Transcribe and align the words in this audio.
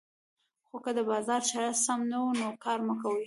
خو 0.67 0.77
که 0.83 0.91
د 0.97 0.99
بازار 1.09 1.41
شرایط 1.49 1.77
سم 1.85 1.99
نه 2.11 2.17
وو 2.21 2.31
نو 2.39 2.47
کار 2.65 2.79
کموي 2.87 3.19